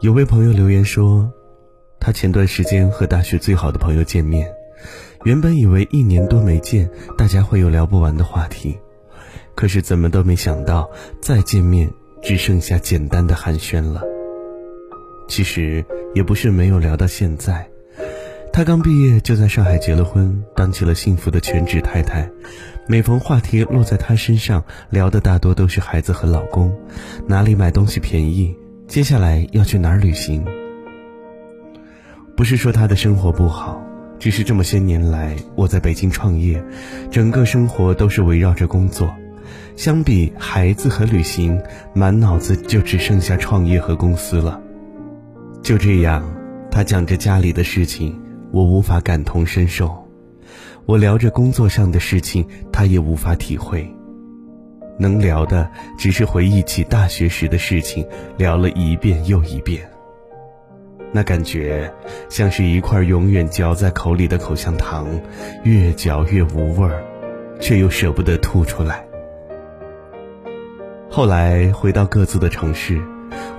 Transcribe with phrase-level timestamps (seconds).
[0.00, 1.32] 有位朋友留言说，
[1.98, 4.46] 他前段时间和大学最好的朋友见面，
[5.24, 8.76] 原本以为一年多没见，大家会有聊不完的话题，
[9.54, 10.90] 可是怎么都没想到，
[11.22, 11.90] 再见面
[12.22, 14.02] 只剩下简单的寒暄了。
[15.28, 15.82] 其实
[16.14, 17.66] 也不是没有聊到现在，
[18.52, 22.30] 他刚毕业就在上海结了婚，当起了幸福的全职太太。
[22.86, 26.72] 每逢话题落在他身上，聊的大多都是孩子和老公，
[27.26, 28.54] 哪里买东西便宜，
[28.88, 30.44] 接下来要去哪儿旅行。
[32.36, 33.82] 不是说他的生活不好，
[34.18, 36.62] 只是这么些年来我在北京创业，
[37.10, 39.12] 整个生活都是围绕着工作，
[39.74, 41.60] 相比孩子和旅行，
[41.94, 44.60] 满脑子就只剩下创业和公司了。
[45.62, 46.24] 就这样，
[46.70, 48.20] 他讲着家里的事情，
[48.52, 49.88] 我无法感同身受；
[50.84, 53.92] 我聊着工作上的事情，他也无法体会。
[54.98, 55.68] 能聊的
[55.98, 59.88] 只是回忆起大学时的事情，聊了一遍又一遍。
[61.12, 61.92] 那感觉
[62.28, 65.08] 像是一块永远嚼在口里的口香糖，
[65.64, 67.02] 越嚼越无味儿，
[67.60, 69.06] 却又舍不得吐出来。
[71.10, 73.00] 后来回到各自的城市。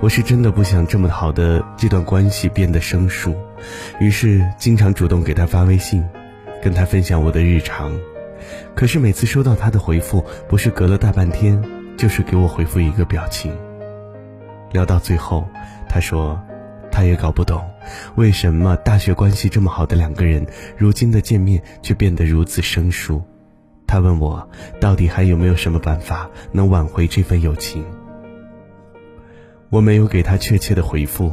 [0.00, 3.34] 我是真的不想这么好的这段关系变得生疏，
[4.00, 6.04] 于是经常主动给他发微信，
[6.62, 7.92] 跟他分享我的日常。
[8.74, 11.62] 可是每次收到他的回复，不是隔了大半天，
[11.96, 13.52] 就是给我回复一个表情。
[14.72, 15.46] 聊到最后，
[15.88, 16.38] 他说，
[16.90, 17.64] 他也搞不懂，
[18.16, 20.46] 为什么大学关系这么好的两个人，
[20.76, 23.22] 如今的见面却变得如此生疏。
[23.86, 24.46] 他问我，
[24.78, 27.82] 到底还有没有什么办法能挽回这份友情？
[29.70, 31.32] 我没有给他确切的回复，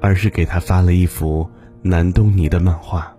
[0.00, 1.50] 而是给他发了一幅
[1.82, 3.15] 南东尼的漫画。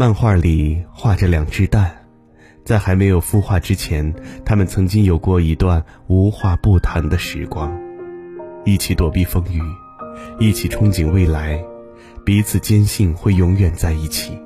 [0.00, 1.90] 漫画里画着两只蛋，
[2.64, 7.76] 在还没有孵化之前，他们曾经有过一段无话不谈的时光，
[8.64, 9.60] 一起躲避风雨，
[10.38, 11.60] 一起憧憬未来，
[12.24, 14.40] 彼此坚信会永远在一起。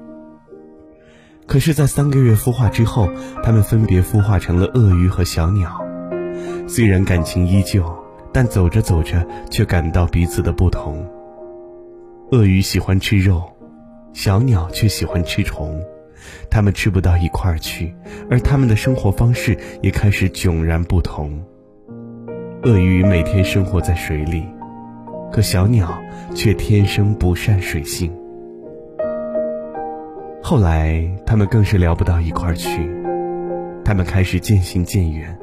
[1.46, 3.10] 可是，在三个月孵化之后，
[3.44, 5.78] 它们分别孵化成了鳄鱼和小鸟，
[6.66, 7.84] 虽然感情依旧。
[8.34, 11.06] 但走着走着，却感到彼此的不同。
[12.30, 13.51] 鳄鱼喜欢吃肉，
[14.12, 15.80] 小鸟却喜欢吃虫，
[16.50, 17.94] 它们吃不到一块儿去，
[18.30, 21.42] 而它们的生活方式也开始迥然不同。
[22.64, 24.44] 鳄鱼每天生活在水里，
[25.32, 26.00] 可小鸟
[26.34, 28.12] 却天生不善水性。
[30.42, 32.88] 后来，他们更是聊不到一块儿去，
[33.84, 35.36] 他们开始渐行渐远。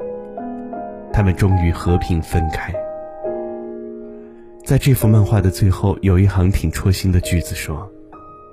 [1.12, 2.72] 他们终于和平分开。
[4.64, 7.90] 在这幅漫画的最后，有一行挺戳心的句子说：“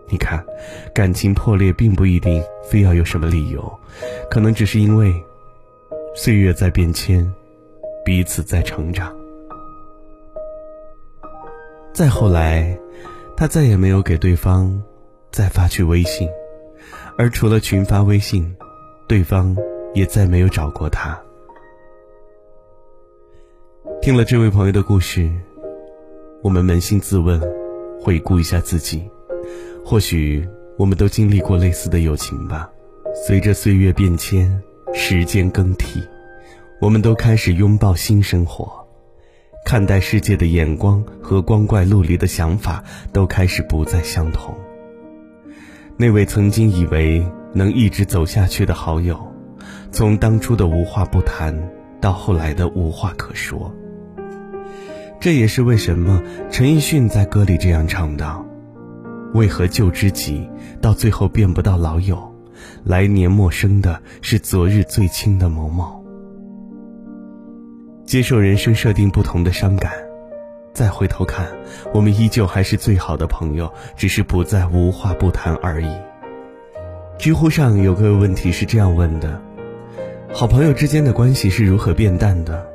[0.10, 0.44] 你看，
[0.94, 3.80] 感情破裂并不一定非要有什么理由，
[4.30, 5.14] 可能只是因为
[6.16, 7.32] 岁月在变迁，
[8.06, 9.16] 彼此在成长。”
[11.94, 12.78] 再后来，
[13.36, 14.82] 他再也没有给对方
[15.32, 16.30] 再发去微信，
[17.18, 18.56] 而除了群发微信，
[19.08, 19.56] 对方
[19.94, 21.20] 也再没有找过他。
[24.02, 25.30] 听了这位朋友的故事，
[26.44, 27.42] 我们扪心自问，
[28.00, 29.10] 回顾一下自己，
[29.90, 30.46] 或许
[30.78, 32.70] 我们都经历过类似的友情吧。
[33.26, 34.62] 随着岁月变迁，
[34.94, 36.04] 时间更替，
[36.82, 38.86] 我们都开始拥抱新生活，
[39.64, 42.84] 看待世界的眼光和光怪陆离的想法
[43.14, 44.54] 都开始不再相同。
[45.96, 49.18] 那位曾经以为能一直走下去的好友，
[49.94, 51.58] 从当初的无话不谈，
[52.02, 53.74] 到后来的无话可说。
[55.22, 56.22] 这也是为什么
[56.52, 58.46] 陈奕迅在歌里这样唱道
[59.34, 60.50] ：“为何旧知己
[60.82, 62.34] 到最后变不到老友？
[62.84, 66.04] 来年陌生的是昨日最亲的某某。”
[68.06, 69.92] 接受人生设定不同的伤感，
[70.74, 71.46] 再回头看，
[71.94, 75.90] 我们依旧还是最好的朋友，只是不再无话不谈而已。
[77.20, 79.42] 知乎上有个问题是这样问的
[80.34, 82.66] ：“好朋友之间的关系是如何变淡的？”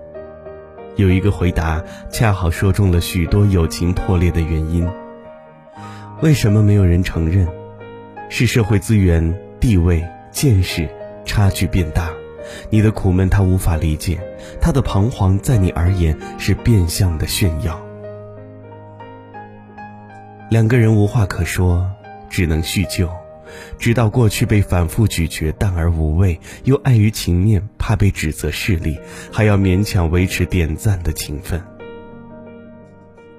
[0.97, 4.87] 有一个回答恰好说中了许多友情破裂的原因。
[6.23, 7.49] 为什么没有人承认？
[8.29, 10.89] 是社会资源、地位、见识
[11.25, 12.11] 差距变大，
[12.71, 14.21] 你的苦闷他无法理解，
[14.61, 17.85] 他的彷徨在你而言是变相的炫耀。
[20.49, 21.91] 两个人无话可说，
[22.31, 23.11] 只能叙旧。
[23.77, 28.97] 直到过去被反复咀嚼，淡而无味，又碍于情面，怕被指责势利，
[29.33, 31.61] 还要勉强维持点赞的情分。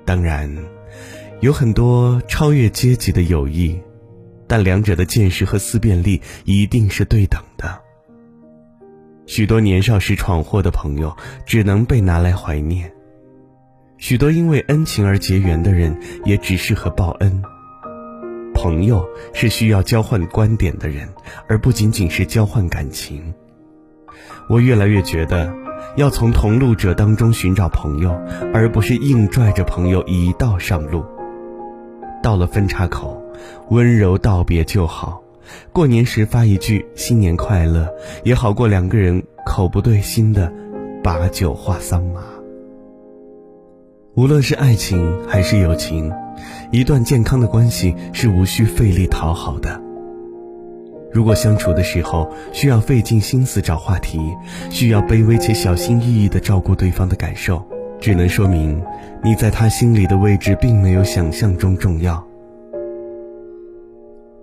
[0.03, 0.53] 当然，
[1.43, 3.77] 有很多超越阶级的友谊，
[4.47, 7.81] 但两者的见识和思辨力一定是对等的。
[9.25, 11.13] 许多年少时闯祸的朋友，
[11.45, 12.87] 只能被拿来怀念；
[13.97, 17.43] 许多因为恩情而结缘的人，也只适合报恩。
[18.53, 21.09] 朋友是需要交换观点的人，
[21.49, 23.33] 而不仅仅是交换感情。
[24.47, 25.53] 我越来越觉得，
[25.97, 28.17] 要从同路者当中寻找朋友，
[28.53, 31.03] 而不是硬拽着朋友一道上路。
[32.23, 33.21] 到了分岔口，
[33.69, 35.21] 温柔道别就好。
[35.71, 37.87] 过年时发一句“新年快乐”，
[38.23, 40.51] 也好过两个人口不对心的
[41.03, 42.23] 把酒话桑麻。
[44.15, 46.11] 无论是爱情还是友情。
[46.71, 49.79] 一段健康的关系是无需费力讨好的。
[51.11, 54.19] 如果相处的时候需要费尽心思找话题，
[54.71, 57.63] 需要卑微且小心翼翼地照顾对方的感受，
[58.03, 58.83] 只能说明
[59.23, 62.21] 你在他心里的位置并没有想象中重要。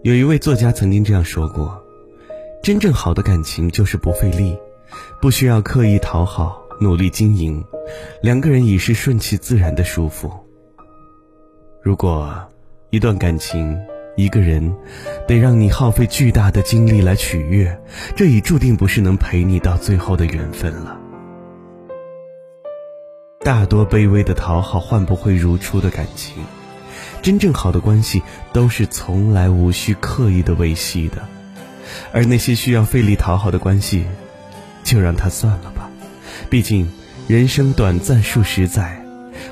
[0.01, 1.79] 有一位作家曾经这样说过
[2.65, 4.57] ：“真正好的感情就是不费力，
[5.21, 7.63] 不需要刻意讨好、努力经营，
[8.23, 10.33] 两个人已是顺其自然的舒服。”
[11.85, 12.35] 如果
[12.89, 13.79] 一段感情，
[14.17, 14.75] 一个人
[15.29, 17.79] 得让你耗费巨大的精力来取悦，
[18.17, 20.99] 这已注定不是能陪你到最后的缘分了。
[23.43, 26.45] 大多卑微的讨好换不回如初的感情，
[27.23, 28.23] 真正好的关系
[28.53, 31.27] 都是从来无需刻意的维系的，
[32.13, 34.05] 而那些需要费力讨好的关系，
[34.85, 35.89] 就让它算了吧。
[36.51, 36.93] 毕竟
[37.29, 39.03] 人生短暂数十载。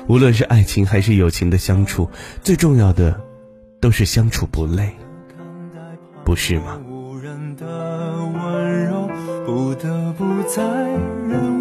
[0.07, 2.11] 无论是爱情还是友情的相处，
[2.43, 3.19] 最重要的
[3.81, 4.95] 都是相处不累，
[6.23, 6.79] 不是吗？
[9.47, 10.63] 不得不在
[11.27, 11.58] 人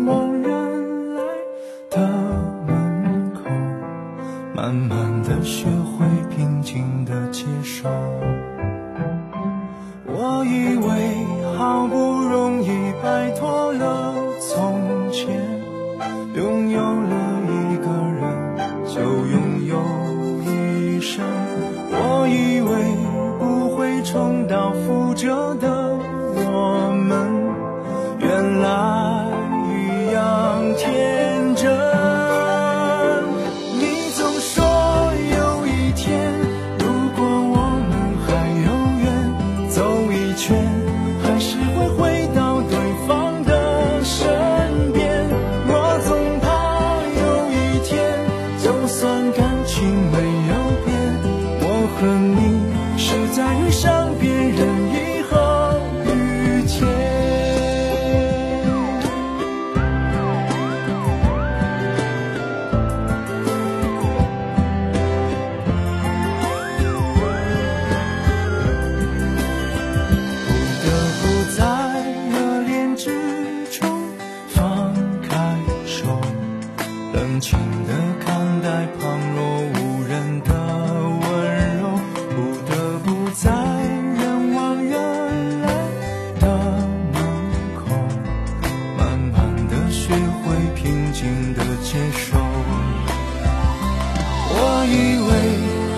[1.90, 1.98] 的
[2.66, 3.40] 门口，
[4.54, 7.88] 慢慢的学会平静的接受。
[10.06, 12.07] 我以为好不
[48.88, 50.37] 算感情没
[90.08, 92.38] 学会平静的接受。
[94.50, 94.56] 我
[94.88, 94.96] 以
[95.28, 95.30] 为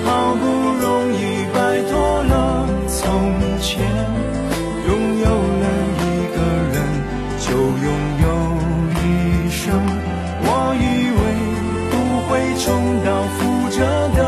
[0.04, 0.42] 好不
[0.82, 0.84] 容
[1.14, 1.16] 易
[1.54, 1.56] 摆
[1.88, 1.92] 脱
[2.24, 2.34] 了
[2.88, 2.98] 从
[3.62, 3.70] 前
[4.88, 4.90] 拥
[5.20, 5.26] 有
[5.62, 5.64] 了
[6.02, 6.38] 一个
[6.72, 6.76] 人
[7.38, 7.88] 就拥
[8.24, 8.26] 有
[8.98, 9.06] 一
[9.48, 9.62] 生。
[10.42, 10.84] 我以
[11.20, 11.22] 为
[11.92, 11.94] 不
[12.26, 12.66] 会重
[13.04, 13.38] 蹈覆
[13.70, 13.78] 辙
[14.16, 14.19] 的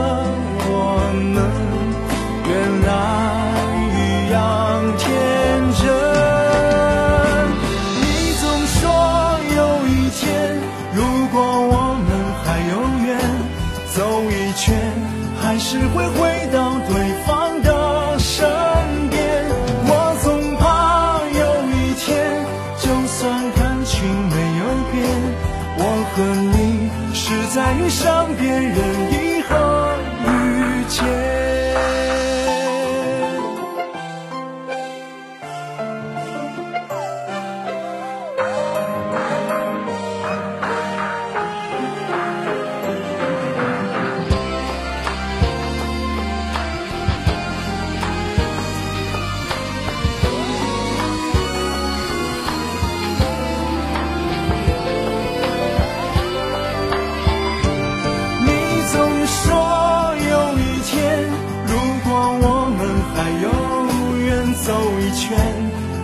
[65.12, 65.38] 圈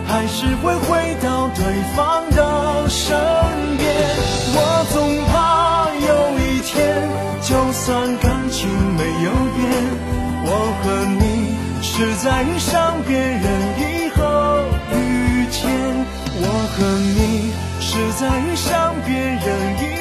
[0.07, 1.63] 还是会回到对
[1.95, 3.17] 方的身
[3.77, 3.93] 边。
[4.53, 4.97] 我总
[5.27, 6.77] 怕有一天，
[7.41, 9.59] 就算感情没有变，
[10.45, 10.49] 我
[10.81, 11.23] 和你
[11.81, 13.45] 是在遇上别人
[13.77, 14.21] 以后
[14.91, 15.59] 遇见。
[16.41, 16.77] 我和
[17.15, 17.89] 你是
[18.19, 19.98] 在遇上别人以。